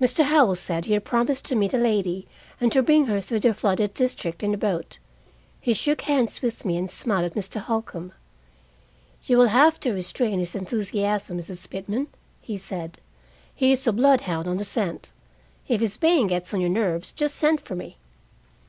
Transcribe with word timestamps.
Mr. 0.00 0.22
Howell 0.26 0.54
said 0.54 0.84
he 0.84 0.92
had 0.92 1.04
promised 1.04 1.44
to 1.46 1.56
meet 1.56 1.74
a 1.74 1.76
lady, 1.76 2.28
and 2.60 2.70
to 2.70 2.84
bring 2.84 3.06
her 3.06 3.20
through 3.20 3.40
the 3.40 3.52
flooded 3.52 3.94
district 3.94 4.44
in 4.44 4.54
a 4.54 4.56
boat. 4.56 5.00
He 5.60 5.72
shook 5.74 6.02
hands 6.02 6.40
with 6.40 6.64
me, 6.64 6.76
and 6.76 6.88
smiled 6.88 7.24
at 7.24 7.34
Mr. 7.34 7.60
Holcombe. 7.60 8.12
"You 9.24 9.38
will 9.38 9.48
have 9.48 9.80
to 9.80 9.90
restrain 9.90 10.38
his 10.38 10.54
enthusiasm, 10.54 11.38
Mrs. 11.38 11.68
Pitman," 11.68 12.06
he 12.40 12.56
said. 12.56 13.00
"He 13.52 13.72
is 13.72 13.84
a 13.88 13.92
bloodhound 13.92 14.46
on 14.46 14.58
the 14.58 14.64
scent. 14.64 15.10
If 15.66 15.80
his 15.80 15.96
baying 15.96 16.28
gets 16.28 16.54
on 16.54 16.60
your 16.60 16.70
nerves, 16.70 17.10
just 17.10 17.34
send 17.34 17.60
for 17.60 17.74
me." 17.74 17.98